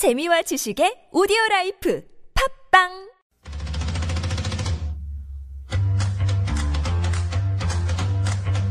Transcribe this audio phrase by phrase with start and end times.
[0.00, 2.02] 재미와 지식의 오디오 라이프
[2.72, 2.88] 팟빵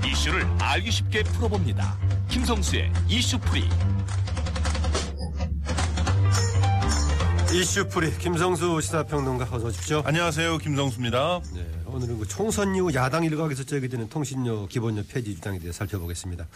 [0.08, 2.00] 이슈를 알기 쉽게 풀어봅니다.
[2.30, 3.62] 김성수의 이슈풀이.
[7.52, 10.04] 이슈풀이 김성수 시사평론가 어서 오십시오.
[10.06, 10.60] 안녕하세요.
[10.60, 11.42] 김성수입니다.
[11.56, 16.48] 네, 오늘은 그 총선 이후 야당 일각에서 제기되는 통신료 기본료 폐지 주장에 대해 살펴보겠습니다.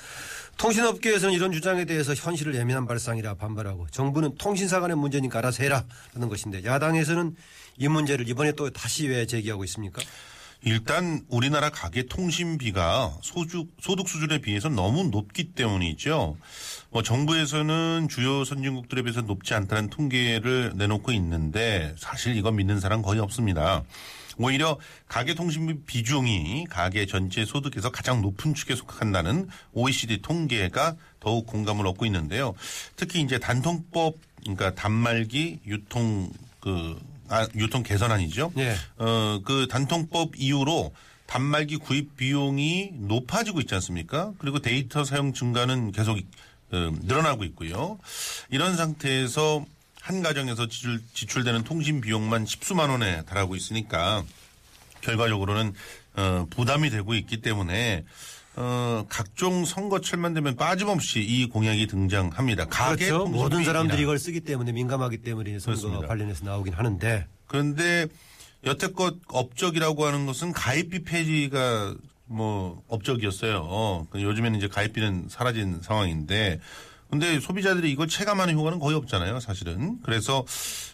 [0.58, 5.84] 통신업계에서는 이런 주장에 대해서 현실을 예민한 발상이라 반발하고 정부는 통신사 간의 문제니까 알아서 해라
[6.14, 7.36] 하는 것인데 야당에서는
[7.78, 10.00] 이 문제를 이번에 또 다시 왜 제기하고 있습니까?
[10.66, 16.38] 일단 우리나라 가계 통신비가 소득, 소득 수준에 비해서 너무 높기 때문이죠.
[16.90, 23.20] 뭐 정부에서는 주요 선진국들에 비해서 높지 않다는 통계를 내놓고 있는데 사실 이건 믿는 사람 거의
[23.20, 23.84] 없습니다.
[24.38, 31.86] 오히려 가계 통신비 비중이 가계 전체 소득에서 가장 높은 축에 속한다는 OECD 통계가 더욱 공감을
[31.88, 32.54] 얻고 있는데요.
[32.96, 36.98] 특히 이제 단통법 그러니까 단말기 유통 그
[37.34, 38.54] 아, 유통 개선안이죠.
[38.58, 38.76] 예.
[38.98, 40.94] 어, 그 단통법 이후로
[41.26, 44.34] 단말기 구입 비용이 높아지고 있지 않습니까?
[44.38, 47.98] 그리고 데이터 사용 증가는 계속 어, 늘어나고 있고요.
[48.52, 49.66] 이런 상태에서
[50.00, 54.24] 한 가정에서 지출, 지출 되는 통신 비용만 십수만 원에 달하고 있으니까
[55.02, 55.74] 결과적으로는
[56.16, 58.04] 어, 부담이 되고 있기 때문에
[58.56, 62.66] 어, 각종 선거철만 되면 빠짐없이 이 공약이 등장합니다.
[62.66, 63.26] 가계 그렇죠.
[63.26, 64.04] 모든 사람들이.
[64.04, 66.08] 이걸 쓰기 때문에 민감하기 때문에 선거 그렇습니다.
[66.08, 68.08] 관련해서 나오긴 하는데 그런데
[68.64, 71.96] 여태껏 업적이라고 하는 것은 가입비 폐지가
[72.26, 74.08] 뭐 업적이었어요.
[74.10, 76.60] 그 요즘에는 이제 가입비는 사라진 상황인데
[77.10, 80.00] 근데 소비자들이 이걸 체감하는 효과는 거의 없잖아요, 사실은.
[80.04, 80.46] 그래서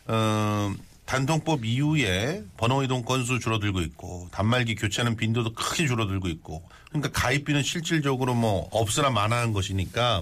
[0.08, 0.74] 어
[1.10, 7.64] 단통법 이후에 번호 이동 건수 줄어들고 있고 단말기 교체하는 빈도도 크게 줄어들고 있고 그러니까 가입비는
[7.64, 10.22] 실질적으로 뭐 없으나 마나한 것이니까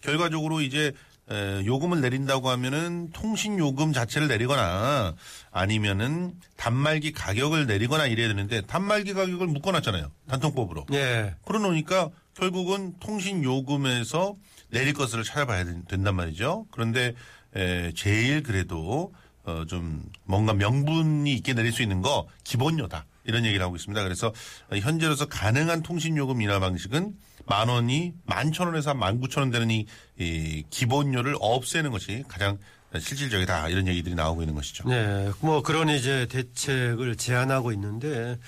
[0.00, 0.90] 결과적으로 이제
[1.30, 5.14] 에, 요금을 내린다고 하면은 통신 요금 자체를 내리거나
[5.52, 11.36] 아니면은 단말기 가격을 내리거나 이래야 되는데 단말기 가격을 묶어놨잖아요 단통법으로 예.
[11.46, 14.34] 그러놓으니까 결국은 통신 요금에서
[14.70, 16.66] 내릴 것을 찾아봐야 된- 된단 말이죠.
[16.72, 17.14] 그런데
[17.54, 19.12] 에, 제일 그래도
[19.44, 24.02] 어, 좀 뭔가 명분이 있게 내릴 수 있는 거 기본료다 이런 얘기를 하고 있습니다.
[24.02, 24.32] 그래서
[24.72, 27.14] 현재로서 가능한 통신 요금 인하 방식은
[27.46, 29.86] 만 원이 만 천 원에서 만 구천 원 되는 이,
[30.18, 32.58] 이 기본료를 없애는 것이 가장
[33.00, 34.88] 실질적이다 이런 얘기들이 나오고 있는 것이죠.
[34.88, 38.38] 네, 뭐 그런 이제 대책을 제안하고 있는데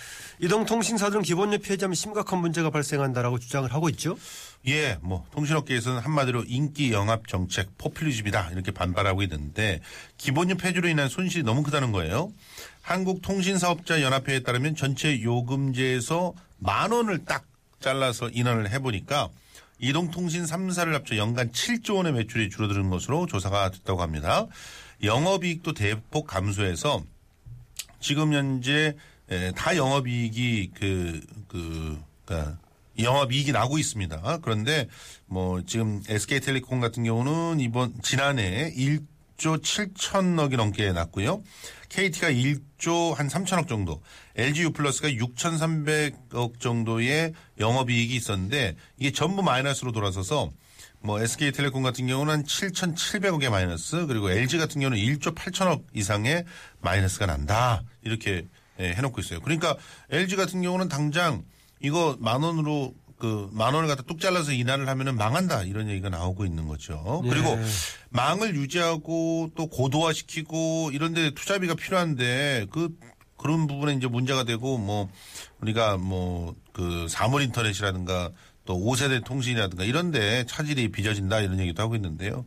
[0.40, 4.16] 이동통신사들은 기본료 폐지하면 심각한 문제가 발생한다라고 주장을 하고 있죠.
[4.68, 9.80] 예, 뭐 통신업계에서는 한마디로 인기 영합 정책 포퓰리즘이다 이렇게 반발하고 있는데
[10.18, 12.32] 기본료 폐지로 인한 손실이 너무 크다는 거예요.
[12.82, 17.44] 한국통신사업자 연합회에 따르면 전체 요금제에서 만 원을 딱
[17.80, 19.28] 잘라서 인하를 해보니까
[19.78, 24.47] 이동통신 3사를 합쳐 연간 7조 원의 매출이 줄어드는 것으로 조사가 됐다고 합니다.
[25.03, 27.03] 영업이익도 대폭 감소해서
[28.00, 28.97] 지금 현재
[29.28, 32.59] 에, 다 영업이익이 그, 그, 그니까
[32.98, 34.38] 영업이익이 나고 있습니다.
[34.42, 34.88] 그런데
[35.26, 41.42] 뭐 지금 SK텔레콤 같은 경우는 이번 지난해 1조 7천억이 넘게 났고요.
[41.88, 44.00] KT가 1조 한 3천억 정도,
[44.36, 50.52] LG U+가 6,300억 정도의 영업이익이 있었는데 이게 전부 마이너스로 돌아서서
[51.00, 56.44] 뭐 SK텔레콤 같은 경우는 한 7,700억의 마이너스 그리고 LG 같은 경우는 1조 8천억 이상의
[56.80, 58.47] 마이너스가 난다 이렇게
[58.78, 59.41] 예, 해놓고 있어요.
[59.41, 59.76] 그러니까
[60.10, 61.44] LG 같은 경우는 당장
[61.80, 66.68] 이거 만 원으로 그만 원을 갖다 뚝 잘라서 인하를 하면은 망한다 이런 얘기가 나오고 있는
[66.68, 67.22] 거죠.
[67.24, 67.28] 예.
[67.30, 67.58] 그리고
[68.10, 72.91] 망을 유지하고 또 고도화시키고 이런데 투자비가 필요한데 그
[73.46, 75.08] 그런 부분에 이제 문제가 되고 뭐
[75.60, 78.32] 우리가 뭐 그 사물 인터넷이라든가
[78.66, 82.44] 또 5세대 통신이라든가 이런데 차질이 빚어진다 이런 얘기도 하고 있는데요.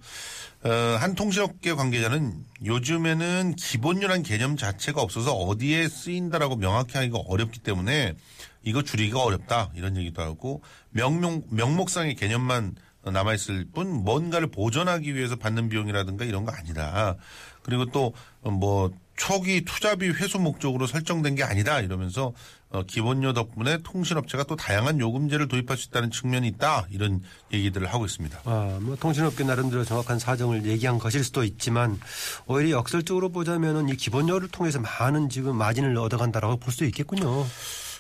[0.63, 8.13] 어, 한 통신업계 관계자는 요즘에는 기본료란 개념 자체가 없어서 어디에 쓰인다라고 명확히 하기가 어렵기 때문에
[8.61, 10.61] 이거 줄이기가 어렵다 이런 얘기도 하고
[10.91, 17.15] 명명 명목상의 개념만 남아있을 뿐 뭔가를 보존하기 위해서 받는 비용이라든가 이런 거 아니다.
[17.63, 18.13] 그리고 또
[18.43, 22.33] 뭐 초기 투자비 회수 목적으로 설정된 게 아니다 이러면서
[22.71, 27.21] 어, 기본료 덕분에 통신업체가 또 다양한 요금제를 도입할 수 있다는 측면이 있다 이런
[27.51, 28.41] 얘기들을 하고 있습니다.
[28.45, 31.99] 아, 뭐 통신업계 나름대로 정확한 사정을 얘기한 것일 수도 있지만
[32.47, 37.45] 오히려 역설적으로 보자면은 이 기본료를 통해서 많은 지금 마진을 얻어간다라고 볼 수 있겠군요.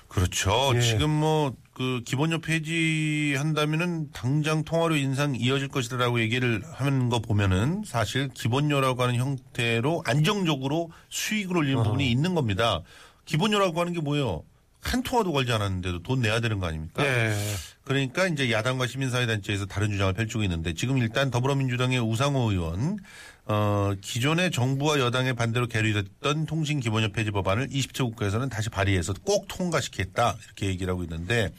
[0.09, 0.71] 그렇죠.
[0.75, 0.81] 예.
[0.81, 8.27] 지금 뭐 그 기본료 폐지한다면은 당장 통화료 인상 이어질 것이다라고 얘기를 하는 거 보면은 사실
[8.27, 12.81] 기본료라고 하는 형태로 안정적으로 수익을 올리는 부분이 있는 겁니다.
[13.23, 14.43] 기본료라고 하는 게 뭐예요?
[14.81, 17.03] 한 통화도 걸지 않았는데도 돈 내야 되는 거 아닙니까?
[17.03, 17.35] 네.
[17.83, 22.97] 그러니까 이제 야당과 시민사회단체에서 다른 주장을 펼치고 있는데 지금 일단 더불어민주당의 우상호 의원
[23.45, 30.37] 어 기존의 정부와 여당의 반대로 계류됐던 통신기본협 폐지 법안을 20대 국회에서는 다시 발의해서 꼭 통과시키겠다
[30.45, 31.51] 이렇게 얘기를 하고 있는데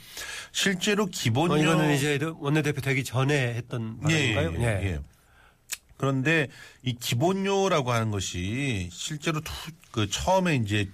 [0.52, 4.62] 실제로 기본료 어, 이거는 이제 원내대표 되기 전에 했던 예, 말인가요?
[4.62, 5.00] 예, 예.
[5.96, 6.46] 그런데
[6.82, 9.52] 이 기본료라고 하는 것이 실제로 투,
[9.90, 10.88] 그 처음에 이제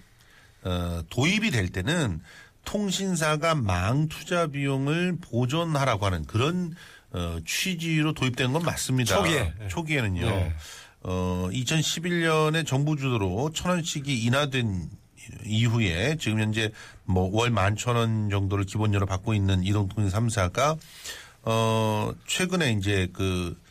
[0.67, 2.21] 어, 도입이 될 때는
[2.65, 6.75] 통신사가 망 투자 비용을 보존하라고 하는 그런
[7.13, 9.17] 어, 취지로 도입된 건 맞습니다.
[9.17, 9.55] 초기에.
[9.69, 10.27] 초기에는요.
[10.27, 10.55] 네.
[11.03, 14.91] 어, 2011년에 정부 주도로 천 원씩이 인하된
[15.45, 16.73] 이후에 지금 현재
[17.05, 20.77] 뭐 월 만 천 원 정도를 기본료로 받고 있는 이동통신 3사가
[21.43, 23.66] 어, 최근에 이제 그 어,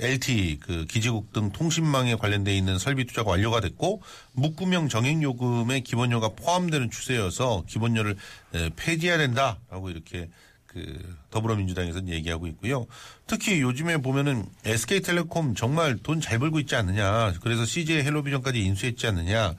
[0.00, 4.02] LTE 그 기지국 등 통신망에 관련돼 있는 설비 투자가 완료가 됐고
[4.32, 8.16] 묶음형 정액 요금에 기본료가 포함되는 추세여서 기본료를
[8.54, 10.28] 에, 폐지해야 된다라고 이렇게
[10.66, 12.86] 그 더불어민주당에서는 얘기하고 있고요.
[13.28, 17.32] 특히 요즘에 보면은 SK텔레콤 정말 돈 잘 벌고 있지 않느냐.
[17.42, 19.54] 그래서 CJ 헬로비전까지 인수했지 않느냐.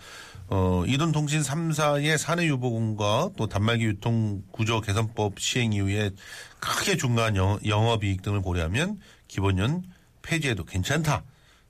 [0.48, 6.12] 어, 이동통신 3사의 사내 유보금과 또 단말기 유통 구조 개선법 시행 이후에
[6.60, 9.84] 크게 중간 영, 영업이익 등을 고려하면 기본연
[10.25, 11.24] 폐지해도 괜찮다.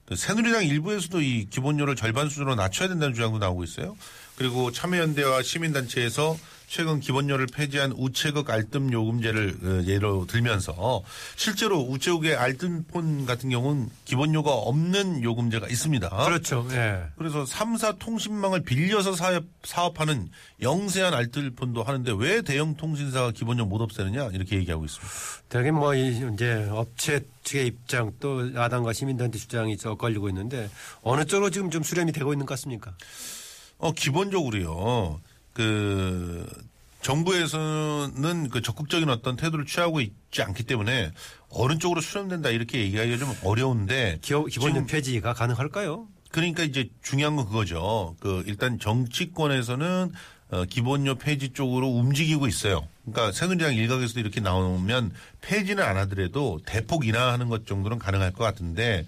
[0.06, 3.96] 그 새누리당 일부에서도 이 기본료를 절반 수준으로 낮춰야 된다는 주장도 나오고 있어요.
[4.36, 6.36] 그리고 참여연대와 시민단체에서
[6.68, 11.02] 최근 기본료를 폐지한 우체국 알뜰 요금제를 어, 예로 들면서
[11.36, 16.08] 실제로 우체국의 알뜰폰 같은 경우는 기본료가 없는 요금제가 있습니다.
[16.08, 16.66] 그렇죠.
[16.72, 17.04] 예.
[17.16, 20.28] 그래서 3사 통신망을 빌려서 사업, 사업하는
[20.60, 25.12] 영세한 알뜰폰도 하는데 왜 대형 통신사가 기본료 못 없애느냐 이렇게 얘기하고 있습니다.
[25.48, 30.68] 되게 뭐 이- 이제 업체 측의 입장 또 야당과 시민단체 주장이 저 걸리고 있는데
[31.02, 32.92] 어느 쪽으로 지금 좀 수렴이 되고 있는 것 같습니까?
[33.78, 35.20] 어, 기본적으로요.
[35.56, 36.46] 그
[37.00, 41.12] 정부에서는 그 적극적인 어떤 태도를 취하고 있지 않기 때문에
[41.48, 46.08] 어느 쪽으로 수렴된다 이렇게 얘기하기가 좀 어려운데 지금 폐지가 가능할까요?
[46.30, 48.16] 그러니까 이제 중요한 건 그거죠.
[48.20, 50.12] 그 일단 정치권에서는
[50.50, 52.86] 어, 기본료 폐지 쪽으로 움직이고 있어요.
[53.06, 59.06] 그러니까 새누리당 일각에서도 이렇게 나오면 폐지는 안 하더라도 대폭 인하하는 것 정도는 가능할 것 같은데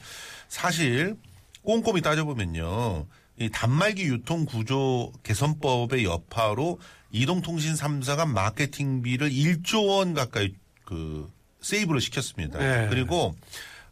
[0.49, 1.17] 사실
[1.63, 3.07] 꼼꼼히 따져보면요.
[3.41, 6.81] 이 단말기 유통 구조 개선법의 여파로
[7.13, 10.55] 이동통신 3사가 마케팅비를 1조 원 가까이
[10.85, 11.31] 그
[11.61, 12.59] 세이브를 시켰습니다.
[12.59, 12.89] 네.
[12.89, 13.35] 그리고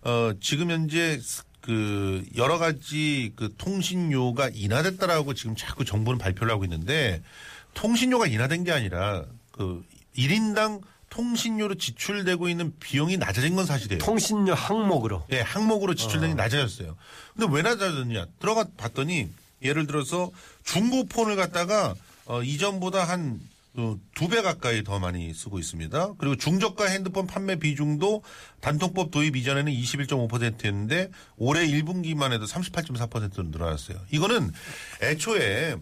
[0.03, 1.21] 어 지금 현재
[1.61, 7.23] 그 여러 가지 그 통신료가 인하됐다라고 지금 자꾸 정부는 발표를 하고 있는데
[7.75, 9.85] 통신료가 인하된 게 아니라 그
[10.17, 10.81] 1인당
[11.17, 14.01] 통신료로 지출되고 있는 비용이 낮아진 건 사실이에요.
[14.01, 15.25] 통신료 항목으로.
[15.33, 16.95] 예, 항목으로 지출량이 낮아졌어요.
[17.35, 18.27] 근데 왜 낮아졌냐?
[18.39, 19.31] 들어가 봤더니
[19.63, 20.31] 예를 들어서
[20.65, 21.95] 중고폰을 갖다가
[22.27, 23.41] 어, 이전보다 한
[23.79, 26.15] 어, 두배 가까이 더 많이 쓰고 있습니다.
[26.19, 28.23] 그리고 중저가 핸드폰 판매 비중도
[28.61, 33.99] 단통법 도입 이전에는 21.5%였는데 올해 1분기만 해도 38.4%로 늘어났어요.
[34.11, 34.51] 이거는
[35.03, 35.77] 애초에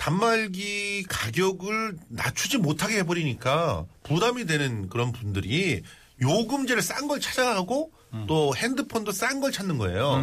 [0.00, 5.82] 단말기 가격을 낮추지 못하게 해버리니까 부담이 되는 그런 분들이
[6.22, 7.92] 요금제를 싼 걸 찾아가고
[8.26, 10.16] 또 핸드폰도 싼 걸 찾는 거예요.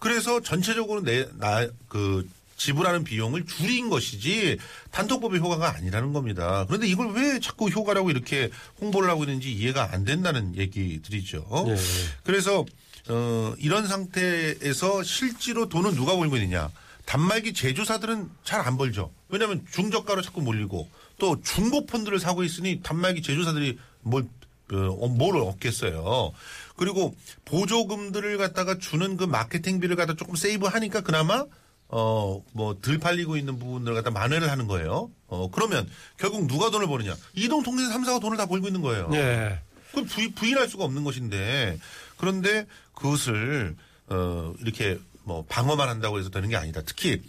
[0.00, 4.58] 그래서 전체적으로 내, 나, 그, 지불하는 비용을 줄인 것이지
[4.90, 6.64] 단톡법의 효과가 아니라는 겁니다.
[6.66, 11.64] 그런데 이걸 왜 자꾸 효과라고 이렇게 홍보를 하고 있는지 이해가 안 된다는 얘기들이죠.
[11.66, 11.76] 네.
[12.24, 12.64] 그래서
[13.08, 16.70] 어, 이런 상태에서 실제로 돈은 누가 벌고 있느냐.
[17.06, 19.10] 단말기 제조사들은 잘 안 벌죠.
[19.28, 20.88] 왜냐하면 중저가로 자꾸 몰리고
[21.18, 24.24] 또 중고폰들을 사고 있으니 단말기 제조사들이 뭘,
[24.72, 26.32] 어, 뭘 얻겠어요.
[26.76, 31.44] 그리고 보조금들을 갖다가 주는 그 마케팅비를 갖다 조금 세이브하니까 그나마
[31.94, 35.10] 어, 뭐, 덜 팔리고 있는 부분들을 갖다 만회를 하는 거예요.
[35.26, 35.86] 어, 그러면
[36.16, 37.14] 결국 누가 돈을 버느냐.
[37.34, 39.10] 이동통신 3사가 돈을 다 벌고 있는 거예요.
[39.12, 39.60] 예.
[39.90, 41.78] 그걸 부인, 부인할 수가 없는 것인데
[42.16, 43.76] 그런데 그것을
[44.06, 46.80] 어 이렇게 뭐 방어만 한다고 해서 되는 게 아니다.
[46.84, 47.22] 특히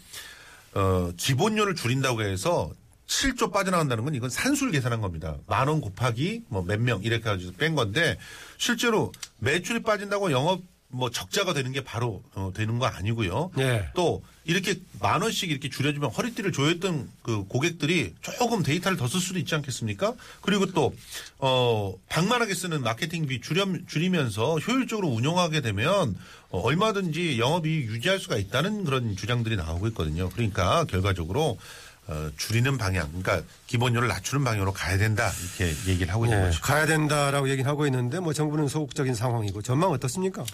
[0.74, 2.70] 어 기본료를 줄인다고 해서
[3.06, 5.36] 7조 빠져나간다는 건 이건 산술 계산한 겁니다.
[5.46, 8.18] 만 원 곱하기 뭐 몇 명 이렇게 해가지고 뺀 건데
[8.58, 10.62] 실제로 매출이 빠진다고 영업
[10.94, 13.50] 뭐 적자가 되는 게 바로 어, 되는 거 아니고요.
[13.58, 13.88] 예.
[13.94, 19.38] 또 이렇게 만 원씩 이렇게 줄여주면 허리띠를 조였던 그 고객들이 조금 데이터를 더 쓸 수도
[19.38, 20.14] 있지 않겠습니까?
[20.42, 20.94] 그리고 또,
[21.38, 26.14] 어, 방만하게 쓰는 마케팅비 줄여, 줄이면서 효율적으로 운영하게 되면
[26.50, 30.28] 어, 얼마든지 영업이익 유지할 수가 있다는 그런 주장들이 나오고 있거든요.
[30.30, 31.58] 그러니까 결과적으로
[32.06, 36.44] 어, 줄이는 방향, 그러니까 기본료를 낮추는 방향으로 가야 된다 이렇게 얘기를 하고 있는 예.
[36.44, 36.60] 거죠.
[36.60, 40.44] 가야 된다라고 얘기는 하고 있는데 뭐 정부는 소극적인 상황이고 전망 어떻습니까?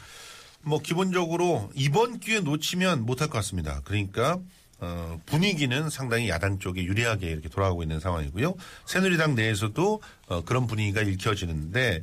[0.62, 3.80] 뭐 기본적으로 이번 기회 놓치면 못할 것 같습니다.
[3.84, 4.38] 그러니까
[4.82, 8.54] 어, 분위기는 상당히 야당 쪽에 유리하게 이렇게 돌아가고 있는 상황이고요.
[8.86, 12.02] 새누리당 내에서도 어, 그런 분위기가 읽혀지는데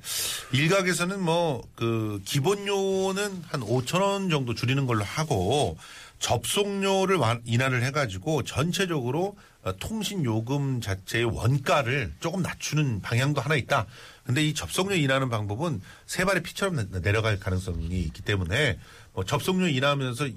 [0.54, 5.78] 일각에서는 뭐 그 기본료는 한 5천 원 정도 줄이는 걸로 하고
[6.20, 13.86] 접속료를 완- 인하를 해가지고 전체적으로 어, 통신 요금 자체의 원가를 조금 낮추는 방향도 하나 있다.
[14.28, 18.78] 근데 이 접속료 인하하는 방법은 세 발의 피처럼 내- 내려갈 가능성이 있기 때문에
[19.14, 20.28] 뭐 접속료 인하하면서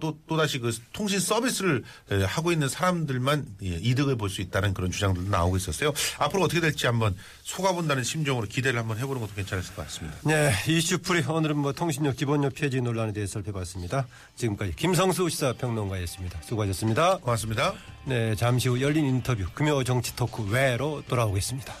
[0.00, 4.74] 또, 또 다시 그 통신 서비스를 에, 하고 있는 사람들만 예, 이득을 볼 수 있다는
[4.74, 5.92] 그런 주장들도 나오고 있었어요.
[6.18, 10.16] 앞으로 어떻게 될지 한번 속아본다는 심정으로 기대를 한번 해보는 것도 괜찮을 것 같습니다.
[10.24, 14.06] 네, 이슈풀이 오늘은 뭐 통신료 기본료 폐지 논란에 대해서 살펴봤습니다.
[14.36, 16.42] 지금까지 김성수 시사평론가였습니다.
[16.42, 17.16] 수고하셨습니다.
[17.18, 17.74] 고맙습니다.
[18.04, 21.74] 네, 잠시 후 열린 인터뷰 금요 정치 토크 외로 돌아오겠습니다.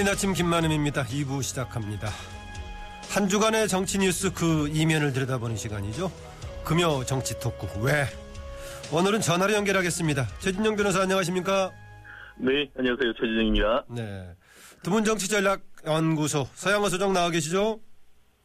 [0.00, 1.04] 열린 아침 김만음입니다.
[1.04, 2.08] 2부 시작합니다.
[3.10, 6.10] 한 주간의 정치 뉴스 그 이면을 들여다보는 시간이죠.
[6.64, 8.06] 금요 정치 토크 왜?
[8.90, 10.26] 오늘은 전화로 연결하겠습니다.
[10.38, 11.70] 최진영 변호사 안녕하십니까?
[12.38, 13.12] 네, 안녕하세요.
[13.12, 13.84] 최진영입니다.
[13.90, 14.34] 네.
[14.82, 17.78] 두분 정치 전략 연구소 서양호 소장 나와 계시죠?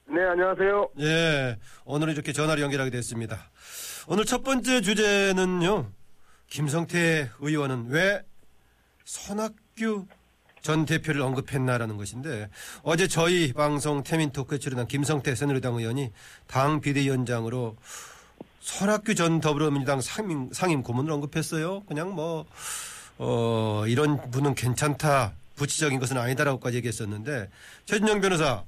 [0.10, 0.90] 네, 안녕하세요.
[1.00, 1.58] 예.
[1.86, 3.50] 오늘 이렇게 전화로 연결하게 됐습니다.
[4.10, 5.90] 오늘 첫 번째 주제는요.
[6.48, 8.24] 김성태 의원은 왜
[9.06, 10.06] 손학규
[10.66, 12.50] 전 대표를 언급했나라는 것인데
[12.82, 16.12] 어제 저희 방송 태민 토크에 출연한 김성태 새누리당 의원이
[16.48, 17.76] 당 비대위원장으로
[18.62, 21.84] 손학규 전 더불어민주당 상임, 상임 고문을 언급했어요.
[21.84, 22.48] 그냥 뭐,
[23.20, 25.34] 어, 이런 분은 괜찮다.
[25.56, 27.48] 부치적인 것은 아니다라고까지 얘기했었는데
[27.86, 28.64] 최진영 변호사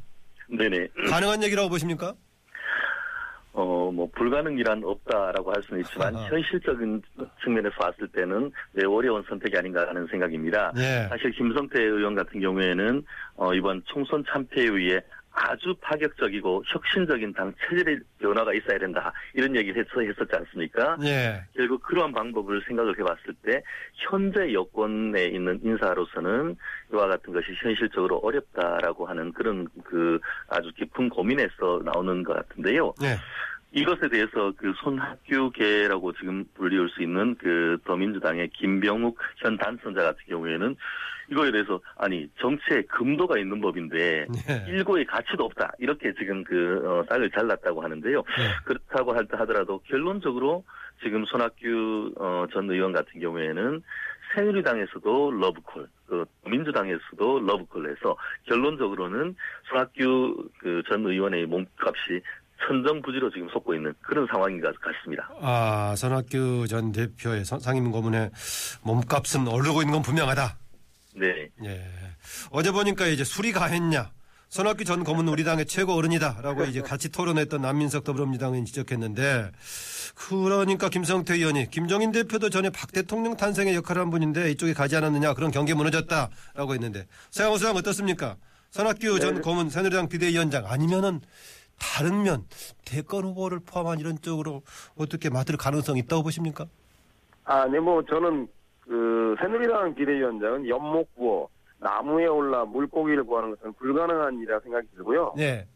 [0.56, 0.90] 네네.
[1.10, 2.14] 가능한 얘기라고 보십니까?
[3.58, 6.28] 어, 뭐, 불가능이란 없다라고 할 수는 있지만, 아하.
[6.28, 7.02] 현실적인
[7.44, 10.72] 측면에서 봤을 때는 매우 어려운 선택이 아닌가 하는 생각입니다.
[10.78, 11.08] 예.
[11.10, 13.04] 사실 김성태 의원 같은 경우에는,
[13.36, 15.02] 어, 이번 총선 참패에 의해
[15.40, 19.14] 아주 파격적이고 혁신적인 당 체질의 변화가 있어야 된다.
[19.34, 20.98] 이런 얘기를 했, 했었지 않습니까?
[21.04, 21.44] 예.
[21.56, 23.62] 결국 그러한 방법을 생각을 해봤을 때
[23.94, 26.58] 현재 여권에 있는 인사로서는
[26.92, 32.94] 이와 같은 것이 현실적으로 어렵다라고 하는 그런 그 아주 깊은 고민에서 나오는 것 같은데요.
[33.04, 33.18] 예.
[33.74, 40.76] 이것에 대해서 그 손학규계라고 지금 불리울 수 있는 그 더민주당의 김병욱 현 당선자 같은 경우에는
[41.30, 44.66] 이거에 대해서 아니 정치에 금도가 있는 법인데 예.
[44.72, 48.20] 일고의 가치도 없다 이렇게 지금 그 어, 싹을 잘랐다고 하는데요.
[48.20, 48.64] 예.
[48.66, 50.64] 그렇다고 할- 하더라도 결론적으로
[51.04, 53.84] 지금 손학규 어, 전 의원 같은 경우에는
[54.36, 58.16] 새누리당에서도 러브콜, 그 민주당에서도 러브콜해서
[58.48, 59.36] 결론적으로는
[59.70, 62.22] 손학규 그 전 의원의 몸값이
[62.66, 65.30] 천정부지로 지금 솟고 있는 그런 상황인 것 같습니다.
[65.42, 68.32] 아, 선학규 전 대표의 선- 상임 고문의
[68.84, 70.56] 몸값은 오르고 있는 건 분명하다.
[71.20, 71.50] 네.
[71.66, 71.82] 예.
[72.52, 74.12] 어제 보니까 이제 술이 가했냐.
[74.50, 79.52] 선학규 전 고문은 우리 당의 최고 어른이다라고 이제 같이 토론했던 남민석 더불어민주당 의원이 지적했는데
[80.16, 85.34] 그러니까 김성태 의원이 김정인 대표도 전에 박 대통령 탄생의 역할을 한 분인데 이쪽에 가지 않았느냐
[85.34, 88.38] 그런 경계 무너졌다라고 했는데 서양호 수장 어떻습니까?
[88.72, 91.20] 선학규 전 고문 새누리당 비대위원장 아니면은
[91.78, 92.46] 다른 면
[92.86, 94.64] 대권 후보를 포함한 이런 쪽으로
[94.96, 96.66] 어떻게 맡을 가능성이 있다고 보십니까?
[97.44, 98.48] 아, 네, 뭐, 저는,
[98.88, 105.34] 그, 새누리당 비대위원장은 연못 구워, 나무에 올라 물고기를 구하는 것은 불가능한 일이라 생각이 들고요.
[105.36, 105.68] 네.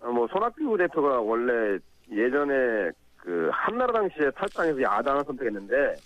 [0.00, 1.78] 어, 뭐, 손학규 대표가 원래
[2.10, 5.96] 예전에 그, 한나라당 시에 탈당해서 야당을 선택했는데,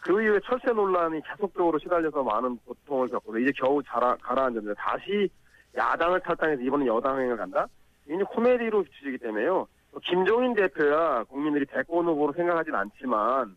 [0.00, 5.28] 그 이후에 철새 논란이 계속적으로 시달려서 많은 고통을 겪고, 이제 겨우 자라, 가라앉았는데, 다시
[5.76, 7.66] 야당을 탈당해서 이번엔 여당행을 간다?
[8.08, 9.66] 이게 코미디로 비추기 때문에요.
[10.04, 13.56] 김종인 대표야 국민들이 대권 후보로 생각하진 않지만,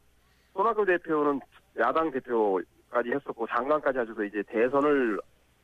[0.53, 1.39] 손학규 대표는
[1.80, 5.20] 야당 대표까지 했었고 장관까지 하셔서 이제 대선을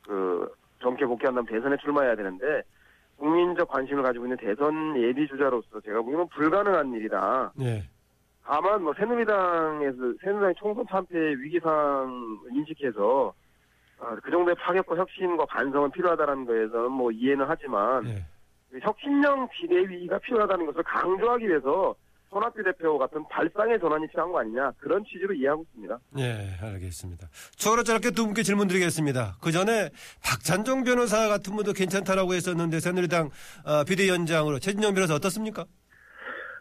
[0.06, 2.62] 그 정계 복귀한다면 대선에 출마해야 되는데
[3.16, 7.52] 국민적 관심을 가지고 있는 대선 예비 주자로서 제가 보기에는 불가능한 일이다.
[7.56, 7.82] 네.
[8.44, 13.34] 다만 뭐 새누리당에서 새누리당 총선 참패 위기상 인식해서
[13.98, 18.24] 어, 그 정도의 파격과 혁신과 반성은 필요하다는 거에서는 뭐 이해는 하지만 네.
[18.70, 21.94] 그 혁신형 비대위가 필요하다는 것을 강조하기 위해서
[22.30, 25.98] 손학규 대표 같은 발상의 전환이 필요한 거 아니냐 그런 취지로 이해하고 있습니다.
[26.10, 27.28] 네, 알겠습니다.
[27.56, 29.36] 추가로 짧게 두 분께 질문 드리겠습니다.
[29.40, 29.90] 그 전에
[30.24, 33.30] 박찬종 변호사 같은 분도 괜찮다라고 했었는데 새누리당
[33.64, 35.64] 어, 비대위원장으로 최진영 변호사 어떻습니까?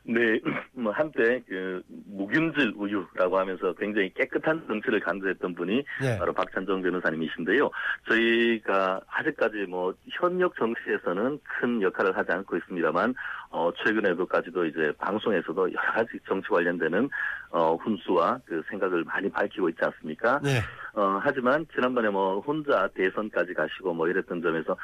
[0.08, 0.40] 네,
[0.74, 6.18] 뭐 한때 그 무균질 우유라고 하면서 굉장히 깨끗한 정치를 강조했던 분이 네.
[6.20, 7.70] 바로 박찬정 변호사님이신데요.
[8.08, 13.16] 저희가 아직까지 뭐 현역 정치에서는 큰 역할을 하지 않고 있습니다만
[13.50, 17.10] 어 최근에도까지도 이제 방송에서도 여러 가지 정치 관련되는
[17.50, 20.40] 어 훈수와 그 생각을 많이 밝히고 있지 않습니까?
[20.44, 20.60] 네.
[20.94, 24.78] 어 하지만 지난번에 뭐 혼자 대선까지 가시고 뭐 이랬던 점에서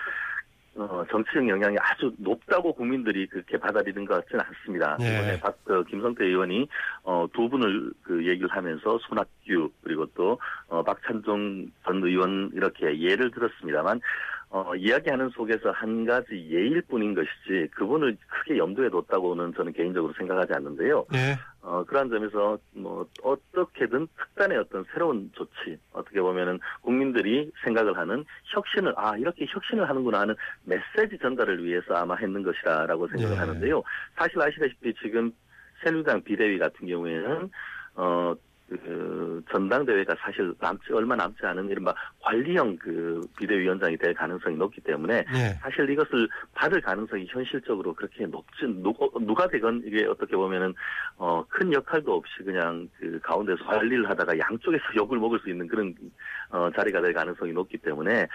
[0.75, 4.97] 어, 정치적 영향이 아주 높다고 국민들이 그렇게 받아들이는 것 같지는 않습니다.
[4.99, 5.13] 네.
[5.13, 6.67] 이번에 박, 그 김성태 의원이,
[7.03, 13.31] 어, 두 분을 그 얘기를 하면서 손학규, 그리고 또, 어, 박찬종 전 의원 이렇게 예를
[13.31, 13.99] 들었습니다만,
[14.49, 20.53] 어, 이야기하는 속에서 한 가지 예일 뿐인 것이지, 그분을 크게 염두에 뒀다고는 저는 개인적으로 생각하지
[20.53, 21.05] 않는데요.
[21.11, 21.35] 네.
[21.63, 28.93] 어, 그러한 점에서 뭐 어떻게든 특단의 어떤 새로운 조치 어떻게 보면은 국민들이 생각을 하는 혁신을
[28.97, 33.39] 아 이렇게 혁신을 하는구나 하는 메시지 전달을 위해서 아마 했는 것이라라고 생각을 네.
[33.39, 33.83] 하는데요.
[34.15, 35.31] 사실 아시다시피 지금
[35.83, 37.49] 새누리당 비대위 같은 경우에는
[37.95, 38.35] 어.
[38.77, 45.25] 그 전당대회가 사실 남지 얼마 남지 않은 이른바 관리형 그 비대위원장이 될 가능성이 높기 때문에
[45.31, 45.57] 네.
[45.61, 50.73] 사실 이것을 받을 가능성이 현실적으로 그렇게 높진 누가, 누가 되건 이게 어떻게 보면은
[51.17, 55.93] 어 큰 역할도 없이 그냥 그 가운데서 관리를 하다가 양쪽에서 욕을 먹을 수 있는 그런
[56.49, 58.27] 어 자리가 될 가능성이 높기 때문에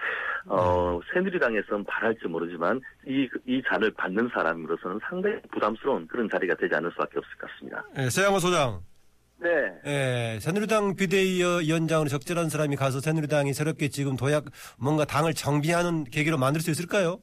[0.45, 6.91] 어 새누리당에서는 바랄지 모르지만 이 이 잔을 받는 사람으로서는 상당히 부담스러운 그런 자리가 되지 않을
[6.91, 7.83] 수밖에 없을 것 같습니다.
[7.95, 8.79] 네, 세양호 소장.
[9.39, 9.49] 네.
[9.85, 14.45] 예, 새누리당 비대위원장으로 적절한 사람이 가서 새누리당이 새롭게 지금 도약
[14.79, 17.19] 뭔가 당을 정비하는 계기로 만들 수 있을까요?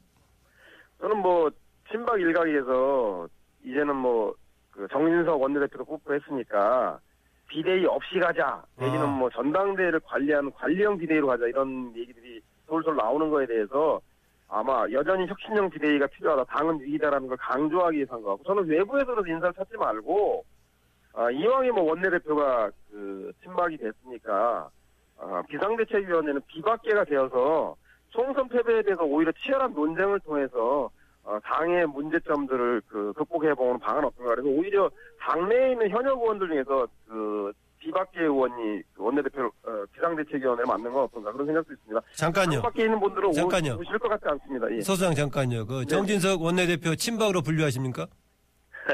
[1.00, 1.50] 저는 뭐
[1.90, 3.28] 친박 일각에서
[3.64, 4.34] 이제는 뭐
[4.74, 6.98] 그 정진석 원내대표도 뽑고 했으니까
[7.48, 9.06] 비대위 없이 가자 내지는 아.
[9.06, 14.00] 뭐 전당대회를 관리하는 관리형 비대위로 가자 이런 얘기들이 솔솔 나오는 거에 대해서
[14.48, 19.54] 아마 여전히 혁신형 비대위가 필요하다 당은 위기다라는 걸 강조하기 위해서 한것 같고 저는 외부에서도 인사를
[19.54, 20.44] 찾지 말고
[21.14, 24.68] 아, 이왕에 뭐 원내대표가 그 친박이 됐으니까
[25.18, 27.76] 아, 비상대책위원회는 비박계가 되어서
[28.10, 30.90] 총선 패배에 대해서 오히려 치열한 논쟁을 통해서
[31.22, 34.90] 어, 당의 문제점들을 그 극복해보는 방안 없던가 그래서 오히려
[35.20, 41.32] 당내에 있는 현역 의원들 중에서 그 비박계 의원이 그 원내대표 어, 비상대책위원회를 만든 건 어떤가
[41.32, 42.00] 그런 생각도 있습니다.
[42.16, 42.60] 잠깐요.
[42.62, 43.76] 밖에 있는 분들은 오- 잠깐요.
[43.80, 44.70] 오실 것 같지 않습니다.
[44.74, 44.80] 예.
[44.80, 45.64] 소장 잠깐요.
[45.66, 48.06] 그 정진석 원내대표 친박으로 분류하십니까?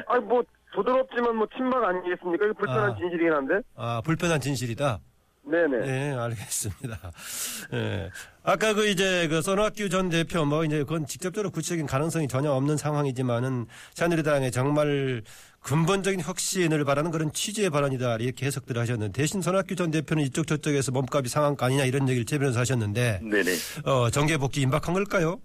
[0.07, 0.43] 아니 뭐
[0.75, 2.47] 부드럽지만 뭐 친박 아니겠습니까?
[2.47, 2.97] 이거 불편한 아.
[2.97, 3.55] 진실이긴 한데.
[3.77, 5.01] 아, 불편한 진실이다.
[5.43, 5.79] 네네.
[5.87, 6.99] 네, 알겠습니다.
[7.73, 8.11] 예.
[8.43, 12.77] 아까 그 이제 그 손학규 전 대표 뭐 이제 그건 직접적으로 구체적인 가능성이 전혀 없는
[12.77, 15.23] 상황이지만은 새누리당의 정말
[15.61, 20.93] 근본적인 혁신을 바라는 그런 취지의 발언이다 이렇게 해석들 하셨는데 대신 손학규 전 대표는 이쪽 저쪽에서
[20.93, 23.51] 몸값이 상한가 아니냐 이런 얘기를 제변해서 하셨는데 네네.
[23.85, 25.41] 어, 정계 복귀 임박한 걸까요?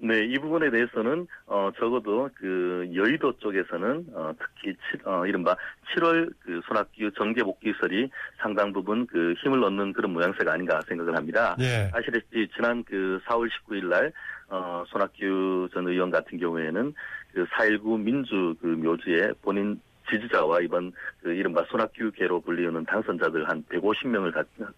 [0.00, 5.56] 네, 이 부분에 대해서는 어 적어도 그 여의도 쪽에서는 어 특히 치, 어 이른바
[5.90, 8.08] 7월 그 손학규 정계 복귀설이
[8.40, 11.56] 상당 부분 그 힘을 얻는 그런 모양새가 아닌가 생각을 합니다.
[11.58, 11.90] 네.
[11.92, 14.12] 아시다시피 지난 그 4월 19일 날
[14.50, 16.94] 어, 손학규 전 의원 같은 경우에는
[17.32, 19.80] 그 4.19 민주 그 묘지에 본인
[20.10, 24.32] 지지자와 이번 그 이른바 손학규계로 불리우는 당선자들 한 150명을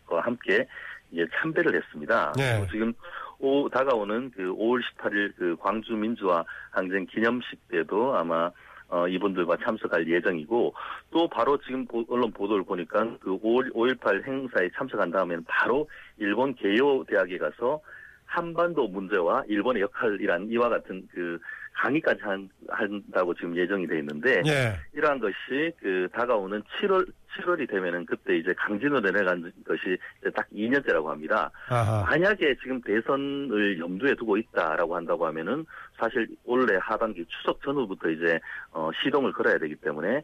[0.06, 0.66] 과 함께
[1.12, 2.33] 이제 참배를 했습니다.
[2.37, 2.56] 네.
[2.56, 2.92] 그리고 지금
[3.40, 8.50] 오, 다가오는 그 5월 18일 그 광주 민주화 항쟁 기념식 때도 아마
[8.88, 10.74] 어, 이분들과 참석할 예정이고
[11.11, 16.55] 또 바로 지금 보- 언론 보도를 보니까 그 5월 5.18 행사에 참석한 다음에는 바로 일본
[16.55, 17.81] 개요 대학에 가서
[18.26, 21.38] 한반도 문제와 일본의 역할이란 이와 같은 그
[21.72, 24.76] 강의까지 한, 한다고 지금 예정이 돼 있는데 예.
[24.92, 27.06] 이러한 것이 그 다가오는 7월
[27.37, 29.96] 7월이 되면은 그때 이제 강진으로 내려간 것이
[30.35, 31.50] 딱 2년째라고 합니다.
[31.68, 32.04] 아하.
[32.04, 35.64] 만약에 지금 대선을 염두에 두고 있다라고 한다고 하면은
[35.98, 38.40] 사실 올해 하반기 추석 전후부터 이제
[38.72, 40.22] 어 시동을 걸어야 되기 때문에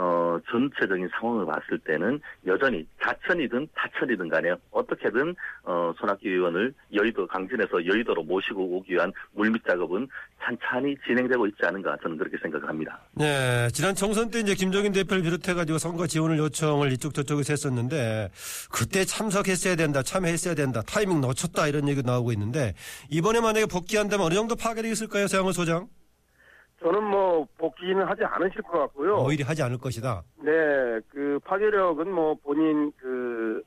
[0.00, 5.34] 어 전체적인 상황을 봤을 때는 여전히 자천이든 타천이든 간에 어떻게든
[5.64, 10.06] 어 손학규 의원을 여의도 강진에서 여의도로 모시고 오기 위한 물밑 작업은
[10.40, 12.96] 찬찬히 진행되고 있지 않은가 저는 그렇게 생각을 합니다.
[13.14, 18.30] 네, 지난 총선 때 이제 김종인 대표를 비롯해가지고 선거 지원을 요청을 이쪽 저쪽에서 했었는데
[18.70, 22.74] 그때 참석했어야 된다, 참여했어야 된다, 타이밍 놓쳤다 이런 얘기 나오고 있는데
[23.10, 25.88] 이번에 만약에 복귀한다면 어느 정도 파괴력이 있을까요, 세영호 소장?
[26.80, 29.16] 저는 뭐 복귀는 하지 않으실 것 같고요.
[29.18, 30.22] 오히려 하지 않을 것이다.
[30.36, 30.50] 네,
[31.08, 33.62] 그 파괴력은 뭐 본인 그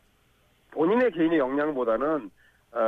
[0.72, 2.32] 본인의 개인의 역량보다는
[2.74, 2.80] 어,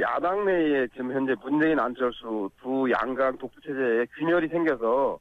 [0.00, 5.18] 야당 내에 지금 현재 문재인 안철수 두 양강 독주 체제에 균열이 생겨서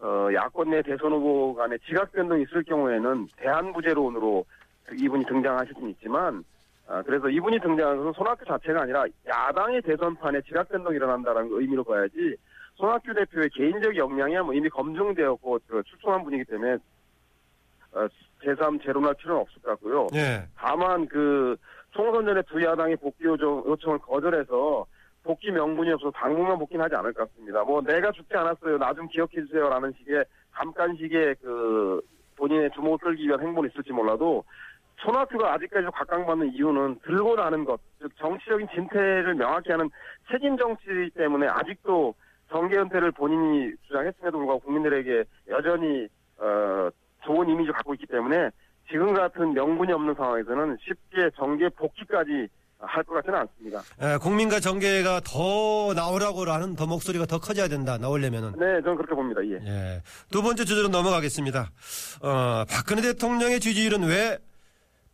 [0.00, 4.44] 어, 야권 내 대선 후보 간에 지각 변동이 있을 경우에는 대한부재론으로
[4.84, 6.42] 그 이분이 등장하실 수는 있지만
[6.88, 12.36] 아, 그래서 이분이 등장한 것은 손학규 자체가 아니라 야당의 대선판에 지각 변동이 일어난다는 의미로 봐야지
[12.74, 16.76] 손학규 대표의 개인적 역량이야 뭐 이미 검증되었고 그 출소한 분이기 때문에
[17.92, 18.06] 어,
[18.42, 20.08] 제3 제로날 필요는 없을 것 같고요.
[20.14, 20.42] 예.
[20.56, 21.56] 다만 그
[21.90, 24.86] 총선 전에 두 야당이 복귀 요청, 요청을 거절해서
[25.22, 27.62] 복귀 명분이 없어서 당분간 복귀는 하지 않을 것 같습니다.
[27.62, 28.78] 뭐 내가 죽지 않았어요.
[28.78, 30.24] 나 좀 기억해 주세요라는 식의
[30.56, 32.00] 잠깐식의 그
[32.36, 34.42] 본인의 주목을 끌기 위한 행보는 있을지 몰라도
[34.96, 39.90] 손학규가 아직까지 각광받는 이유는 들고 나는 것, 즉 정치적인 진퇴를 명확히 하는
[40.30, 42.14] 책임 정치 때문에 아직도
[42.52, 46.06] 정계 은퇴를 본인이 주장했음에도 불구하고 국민들에게 여전히
[46.38, 46.88] 어,
[47.24, 48.50] 좋은 이미지를 갖고 있기 때문에
[48.90, 52.48] 지금 같은 명분이 없는 상황에서는 쉽게 정계 복귀까지
[52.84, 53.80] 할 것 같지는 않습니다.
[54.02, 57.96] 예, 국민과 정계가 더 나오라고 하는 더 목소리가 더 커져야 된다.
[57.96, 58.52] 나오려면은.
[58.58, 59.40] 네, 저는 그렇게 봅니다.
[59.44, 59.52] 예.
[59.64, 60.02] 예.
[60.32, 61.70] 두 번째 주제로 넘어가겠습니다.
[62.22, 64.36] 어, 박근혜 대통령의 지지율은 왜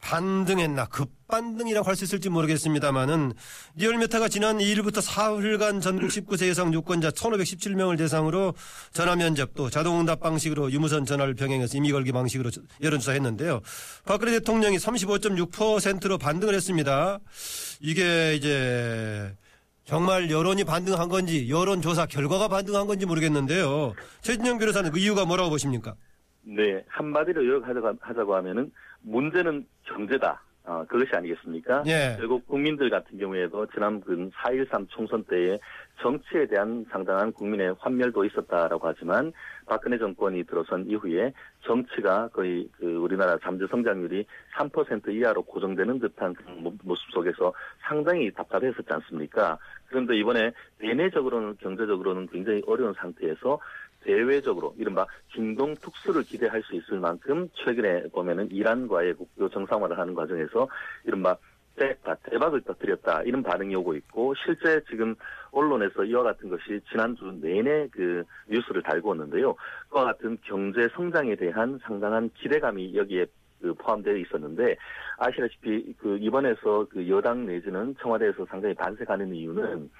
[0.00, 3.32] 반등했나 급반등이라고 할 수 있을지 모르겠습니다만은
[3.76, 8.54] 리얼미터가 지난 2일부터 사흘간 전국 19세 이상 유권자 1517명을 대상으로
[8.92, 12.50] 전화 면접 또 자동응답 방식으로 유무선 전화를 병행해서 임의 걸기 방식으로
[12.82, 13.60] 여론조사했는데요.
[14.06, 17.18] 박근혜 대통령이 35.6%로 반등을 했습니다.
[17.80, 19.34] 이게 이제
[19.84, 23.94] 정말 여론이 반등한 건지 여론조사 결과가 반등한 건지 모르겠는데요.
[24.20, 25.94] 최진영 변호사는 그 이유가 뭐라고 보십니까?
[26.42, 28.70] 네, 한마디로 요약하자고 하자고 하면은
[29.02, 30.42] 문제는 경제다.
[30.64, 31.82] 어, 그것이 아니겠습니까?
[31.86, 32.14] 예.
[32.18, 35.58] 결국 국민들 같은 경우에도 지난 그4.13 총선 때에
[36.02, 39.32] 정치에 대한 상당한 국민의 환멸도 있었다라고 하지만
[39.64, 41.32] 박근혜 정권이 들어선 이후에
[41.64, 44.26] 정치가 거의 그 우리나라 잠재 성장률이
[44.58, 49.56] 3% 이하로 고정되는 듯한 모- 모습 속에서 상당히 답답했었지 않습니까?
[49.86, 53.58] 그런데 이번에 내내적으로는 경제적으로는 굉장히 어려운 상태에서
[54.02, 60.68] 대외적으로 이른바 중동 특수를 기대할 수 있을 만큼 최근에 보면은 이란과의 국교 정상화를 하는 과정에서
[61.04, 61.36] 이른바
[61.76, 65.14] 대박, 대박을 터뜨렸다 이런 반응이 오고 있고 실제 지금
[65.52, 69.54] 언론에서 이와 같은 것이 지난주 내내 그 뉴스를 달고 왔는데요.
[69.88, 73.26] 그와 같은 경제 성장에 대한 상당한 기대감이 여기에
[73.60, 74.76] 그 포함되어 있었는데
[75.18, 79.90] 아시다시피 그 이번에서 그 여당 내지는 청와대에서 상당히 반색하는 이유는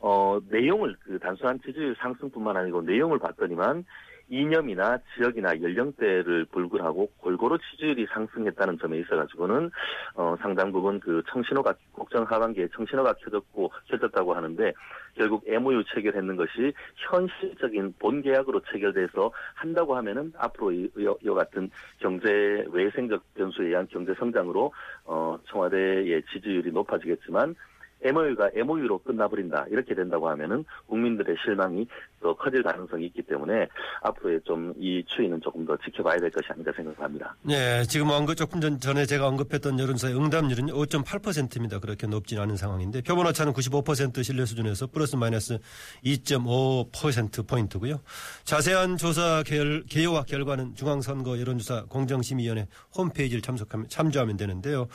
[0.00, 3.84] 어 내용을 그 단순한 지지율 상승뿐만 아니고 내용을 봤더니만
[4.32, 9.70] 이념이나 지역이나 연령대를 불구하고 골고루 지지율이 상승했다는 점에 있어가지고는
[10.14, 14.72] 어 상당 부분 그 청신호가 국정 하반기에 청신호가 켜졌고 켜졌다고 하는데
[15.16, 16.72] 결국 MOU 체결했는 것이
[17.10, 23.86] 현실적인 본 계약으로 체결돼서 한다고 하면은 앞으로 이, 이, 이 같은 경제 외생적 변수에 의한
[23.88, 24.72] 경제 성장으로
[25.04, 27.54] 어 청와대의 지지율이 높아지겠지만
[28.04, 31.86] MOU가 MOU로 끝나버린다 이렇게 된다고 하면은 국민들의 실망이
[32.20, 33.68] 더 커질 가능성이 있기 때문에
[34.02, 37.34] 앞으로의 좀 이 추이는 조금 더 지켜봐야 될 것이 아닌가 생각합니다.
[37.42, 41.78] 네, 지금 언급 조금 전, 전에 제가 언급했던 여론조사의 응답률은 5.8%입니다.
[41.78, 45.58] 그렇게 높지는 않은 상황인데 표본 오차는 95% 신뢰 수준에서 플러스 마이너스
[46.04, 48.00] 2.5% 포인트고요.
[48.44, 54.88] 자세한 조사 결, 개요와 결과는 중앙선거 여론조사 공정심의위원회 홈페이지를 참석하면 참조하면 되는데요.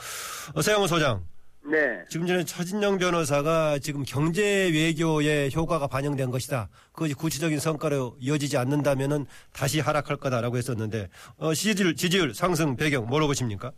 [0.54, 1.22] 어, 서영호 소장,
[1.64, 2.04] 네.
[2.08, 6.68] 지금 전에 최진영 변호사가 지금 경제 외교의 효과가 반영된 것이다.
[6.92, 13.26] 그것이 구체적인 성과로 이어지지 않는다면은 다시 하락할 거다라고 했었는데 어, 지지율, 지지율 상승 배경 뭐로
[13.26, 13.72] 보십니까?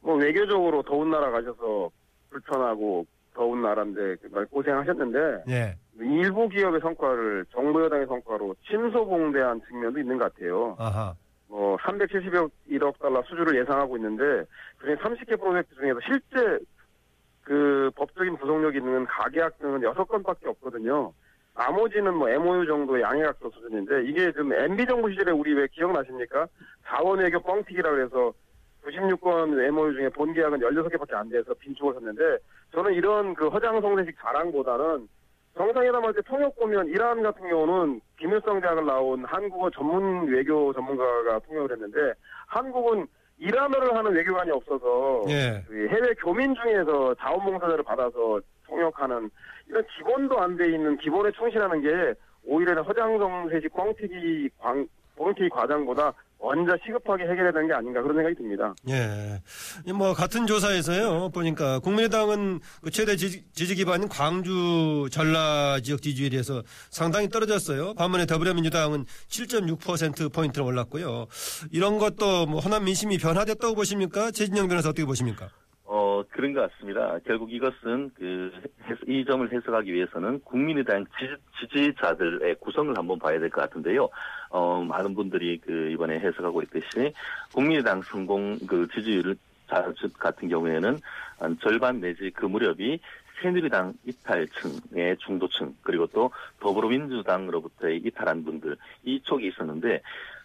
[0.00, 1.90] 뭐 외교적으로 더운 나라 가셔서
[2.30, 5.76] 불편하고 더운 나라인데 정말 고생하셨는데 예.
[5.98, 10.76] 일부 기업의 성과를 정부 여당의 성과로 침소봉대한 측면도 있는 것 같아요.
[10.78, 11.14] 아하.
[11.48, 14.44] 뭐 370억 1억 달러 수주를 예상하고 있는데
[14.78, 16.58] 그중에 30개 프로젝트 중에서 실제
[17.42, 21.12] 그 법적인 구속력이 있는 가계약 등은 6건밖에 없거든요.
[21.54, 26.46] 나머지는 뭐 MOU 정도의 양해각서 수준인데 이게 지금 MB 정부 시절에 우리 왜 기억나십니까?
[26.86, 28.32] 자원 외교 뻥튀기라 그래서
[28.84, 32.38] 96건 MOU 중에 본 계약은 16개밖에 안 돼서 빈축을 섰는데
[32.72, 35.08] 저는 이런 그 허장성세식 자랑보다는
[35.56, 41.38] 정상회담 할 때 통역 보면 이란 같은 경우는 김일성 대학을 나온 한국어 전문 외교 전문가가
[41.40, 42.14] 통역을 했는데
[42.46, 43.06] 한국은
[43.46, 45.64] 이란어를 하는 외교관이 없어서 예.
[45.66, 49.28] 그 해외 교민 중에서 자원봉사자를 받아서 통역하는
[49.68, 56.76] 이런 기본도 안 돼 있는 기본에 충실하는 게 오히려 허장성세식 뻥튀기 광 뻥튀기 과장보다 먼저
[56.84, 58.74] 시급하게 해결해야 되는 게 아닌가 그런 생각이 듭니다.
[58.88, 59.40] 예.
[59.86, 61.30] 이뭐 같은 조사에서요.
[61.30, 67.94] 보니까 국민의당은 그 최대 지지, 지지 기반인 광주 전라 지역 지지율에서 상당히 떨어졌어요.
[67.94, 71.26] 반면에 더불어민주당은 7.6% 포인트로 올랐고요.
[71.70, 74.32] 이런 것도 뭐 호남 민심이 변화됐다고 보십니까?
[74.32, 75.48] 최진영 변호사 어떻게 보십니까?
[75.84, 77.18] 어, 그런 것 같습니다.
[77.26, 78.50] 결국 이것은 그,
[79.06, 81.04] 이 점을 해석하기 위해서는 국민의당
[81.60, 84.08] 지지, 자들의 구성을 한번 봐야 될 것 같은데요.
[84.52, 87.12] 어, 많은 분들이 그, 이번에 해석하고 있듯이
[87.54, 89.34] 국민의당 성공 그 지지율
[89.68, 90.98] 자 같은 경우에는
[91.38, 93.00] 한 절반 내지 그 무렵이
[93.40, 100.02] 새누리당 이탈층의 중도층 그리고 또 더불어민주당으로부터의 이탈한 분들 이 쪽이 있었는데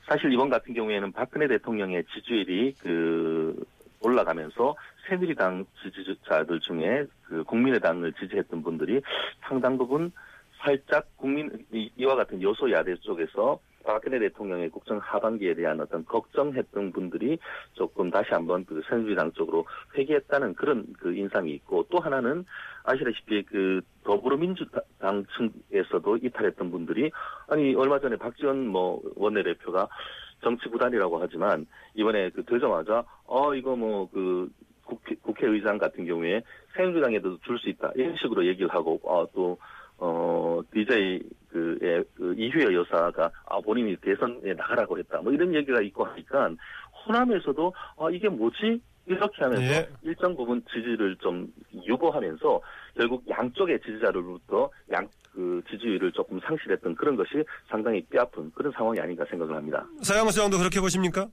[0.07, 3.61] 사실 이번 같은 경우에는 박근혜 대통령의 지지율이 그
[3.99, 4.75] 올라가면서
[5.07, 9.01] 새누리당 지지자들 중에 그 국민의당을 지지했던 분들이
[9.41, 10.11] 상당 부분
[10.59, 16.91] 살짝 국민 이- 이와 같은 여소 야대 쪽에서 박근혜 대통령의 국정 하반기에 대한 어떤 걱정했던
[16.91, 17.39] 분들이
[17.71, 19.65] 조금 다시 한번 그 새누리당 쪽으로
[19.97, 22.45] 회귀했다는 그런 그 인상이 있고 또 하나는
[22.83, 25.25] 아시다시피 그 더불어민주당
[25.71, 27.11] 층에서도 이탈했던 분들이
[27.47, 29.87] 아니 얼마 전에 박지원 뭐 원내대표가
[30.43, 34.49] 정치 구단이라고 하지만 이번에 그 되자마자 어 이거 뭐그
[34.83, 36.43] 국회, 국회의장 같은 경우에
[36.75, 37.93] 새누리당에도 줄 수 있다.
[37.95, 39.57] 이런 식으로 얘기를 하고 어 또
[39.99, 41.21] 어, DJ,
[41.57, 45.19] 그, 의, 그, 이휘여 여사가, 아, 본인이 대선에 나가라고 했다.
[45.21, 46.51] 뭐 이런 얘기가 있고 하니까,
[47.05, 48.79] 호남에서도, 아, 이게 뭐지?
[49.07, 49.89] 이렇게 하면서 예.
[50.03, 52.61] 일정 부분 지지를 좀 유보하면서
[52.97, 59.23] 결국 양쪽의 지지자로부터 양, 그 지지율을 조금 상실했던 그런 것이 상당히 뼈아픈 그런 상황이 아닌가
[59.29, 59.87] 생각을 합니다.
[60.01, 61.25] 서양호 소장도 그렇게 보십니까?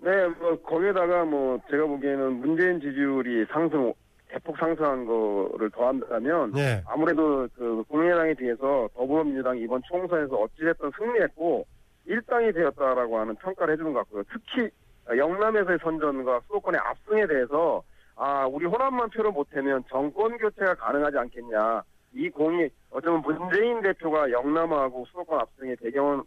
[0.00, 3.94] 네, 뭐 거기에다가 뭐 제가 보기에는 문재인 지지율이 상승
[4.34, 6.82] 대폭 상승한 거를 더한다면 네.
[6.88, 11.64] 아무래도 그 국민의당에 비해서 더불어민주당이 이번 총선에서 어찌됐든 승리했고
[12.06, 14.24] 일당이 되었다라고 하는 평가를 해주는 것 같고요.
[14.32, 14.68] 특히
[15.16, 17.82] 영남에서의 선전과 수도권의 압승에 대해서
[18.16, 21.82] 아 우리 호남만 표를 못하면 정권 교체가 가능하지 않겠냐.
[22.16, 26.22] 이 공이 어쩌면 문재인 대표가 영남하고 수도권 압승의 배경의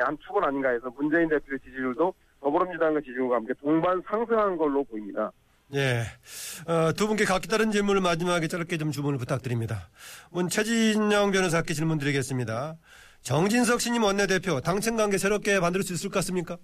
[0.00, 5.30] 한 축은 아닌가 해서 문재인 대표의 지지율도 더불어민주당의 지지율과 함께 동반 상승한 걸로 보입니다.
[5.74, 6.02] 예.
[6.66, 9.88] 어, 두 분께 각기 다른 질문을 마지막에 짧게 좀 주문을 부탁드립니다.
[10.30, 12.76] 먼 최진영 변호사께 질문 드리겠습니다.
[13.22, 16.58] 정진석 신임 원내대표 당청 관계 새롭게 만들 수 있을 것 같습니까?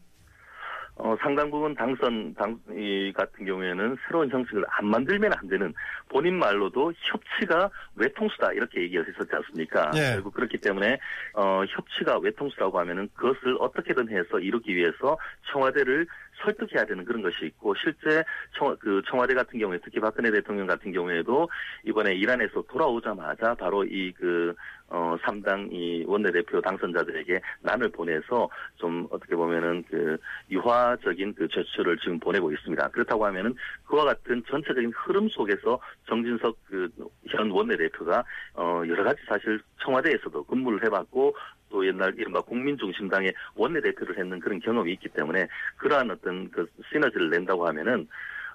[1.01, 5.73] 어, 상당 부분 당선, 당, 이 같은 경우에는 새로운 형식을 안 만들면 안 되는
[6.09, 9.92] 본인 말로도 협치가 외통수다 이렇게 얘기를 했었지 않습니까?
[9.94, 10.14] 예.
[10.14, 10.99] 결국 그렇기 때문에,
[11.35, 15.16] 어, 협치가 외통수라고 하면은 그것을 어떻게든 해서 이루기 위해서
[15.53, 16.05] 청와대를
[16.42, 18.24] 설득해야 되는 그런 것이 있고 실제
[18.57, 21.48] 청, 그 청와대 같은 경우에 특히 박근혜 대통령 같은 경우에도
[21.85, 24.55] 이번에 이란에서 돌아오자마자 바로 이그
[24.90, 30.16] 어, 3당 이 원내대표 당선자들에게 난을 보내서 좀 어떻게 보면은 그
[30.51, 32.88] 유화적인 그 제스처를 지금 보내고 있습니다.
[32.88, 33.55] 그렇다고 하면은
[33.87, 36.88] 그와 같은 전체적인 흐름 속에서 정진석 그
[37.29, 38.24] 현 원내대표가
[38.55, 41.37] 어, 여러 가지 사실 청와대에서도 근무를 해봤고
[41.70, 47.66] 또 옛날 이른바 국민중심당의 원내대표를 했는 그런 경험이 있기 때문에 그러한 어떤 그 시너지를 낸다고
[47.66, 48.09] 하면은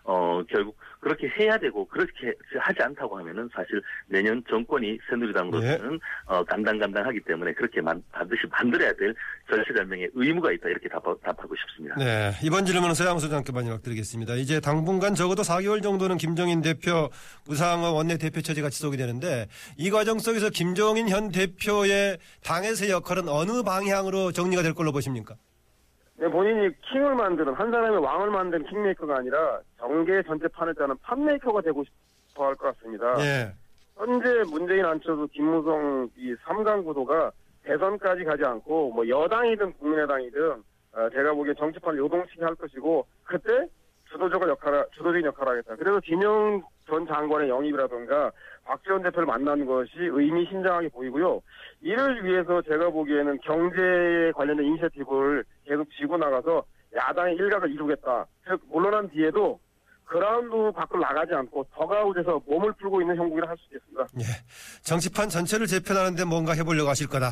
[0.04, 7.22] 어 결국 그렇게 해야 되고 그렇게 하지 않다고 하면은 사실 내년 정권이 새누리당으로서는 어 간당간당하기
[7.22, 9.14] 때문에 그렇게 만, 반드시 만들어야 될
[9.50, 11.96] 절실한명의 의무가 있다 이렇게 답하, 답하고 싶습니다.
[11.98, 12.32] 네.
[12.44, 14.36] 이번 질문은 서양 소장께 마지막 드리겠습니다.
[14.36, 17.10] 이제 당분간 적어도 4개월 정도는 김종인 대표
[17.48, 23.64] 우상호 원내 대표 체제가 지속이 되는데 이 과정 속에서 김종인 현 대표의 당에서의 역할은 어느
[23.64, 25.36] 방향으로 정리가 될 걸로 보십니까?
[26.24, 31.60] 네, 본인이 킹을 만드는 한 사람의 왕을 만드는 킹메이커가 아니라 정계 전체 판을 짜는 판메이커가
[31.60, 31.84] 되고
[32.30, 33.14] 싶어 할 것 같습니다.
[33.20, 33.54] 예.
[33.98, 37.30] 현재 문재인 안철수 김무성 이 3강 구도가
[37.64, 43.68] 대선까지 가지 않고 뭐 여당이든 국민의당이든 어, 제가 보기엔 정치판을 요동치게 할 것이고 그때
[44.14, 45.76] 주도적인 역할을 주도적인 역할을 하겠다.
[45.76, 48.32] 그래서 진영 전 장관의 영입이라든가
[48.66, 51.42] 박지원 대표를 만난 것이 의미심장하게 보이고요.
[51.82, 56.64] 이를 위해서 제가 보기에는 경제에 관련된 이니셔티브를 계속 쥐고 나가서
[56.96, 58.26] 야당의 일각을 이루겠다.
[58.48, 59.60] 즉 물러난 뒤에도
[60.06, 64.08] 그라운드 밖으로 나가지 않고 더가웃에서 몸을 풀고 있는 형국이라 할 수 있겠습니다.
[64.20, 64.24] 예.
[64.84, 67.32] 정치판 전체를 재편하는데 뭔가 해보려고 하실 거다.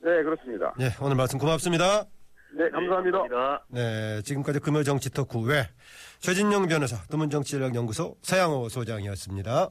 [0.00, 0.74] 네, 그렇습니다.
[0.78, 0.90] 네.
[1.00, 2.04] 오늘 말씀 고맙습니다.
[2.52, 3.18] 네, 감사합니다.
[3.18, 3.64] 감사합니다.
[3.68, 4.22] 네.
[4.22, 5.62] 지금까지 금요정치 토크 외
[6.20, 9.70] 최진영 변호사, 드문정치전략연구소 서양호 소장이었습니다.